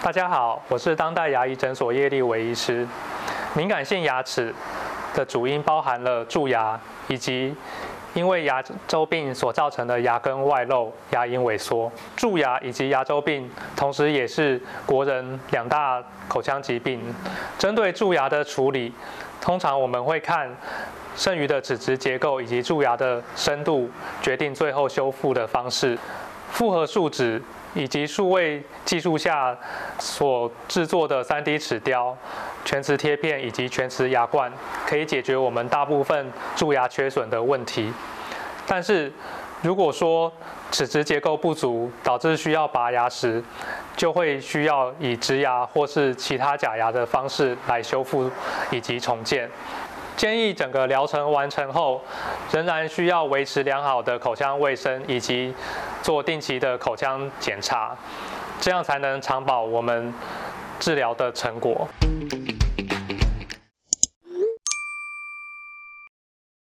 [0.00, 2.86] 大家好，我是当代牙医诊所叶立维医师。
[3.54, 4.54] 敏感性牙齿
[5.12, 6.78] 的主因包含了蛀牙，
[7.08, 7.52] 以及
[8.14, 11.90] 因为牙周病所造成的牙根外露、牙龈萎缩。
[12.16, 17.02] 蛀牙以及牙周病，同时也是国人两大口腔疾病。
[17.58, 18.94] 针对蛀牙的处理，
[19.40, 20.48] 通常我们会看
[21.16, 23.90] 剩余的齿质结构以及蛀牙的深度，
[24.22, 25.98] 决定最后修复的方式。
[26.50, 27.40] 复合树脂
[27.74, 29.56] 以及数位技术下
[29.98, 32.16] 所制作的 3D 齿雕、
[32.64, 34.50] 全瓷贴片以及全瓷牙冠，
[34.86, 37.92] 可以解决我们大部分蛀牙缺损的问题。
[38.66, 39.12] 但是，
[39.62, 40.32] 如果说
[40.70, 43.42] 齿质结构不足，导致需要拔牙时，
[43.96, 48.30] 就会需要以植牙或是其他假牙的方式来修复
[48.70, 49.48] 以及重建。
[50.18, 52.02] 建议整个疗程完成后，
[52.50, 55.54] 仍然需要维持良好的口腔卫生，以及
[56.02, 57.96] 做定期的口腔检查，
[58.60, 60.12] 这样才能长保我们
[60.80, 61.88] 治疗的成果。